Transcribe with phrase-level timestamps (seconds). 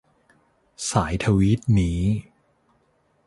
[0.89, 1.99] สายทวีตนี้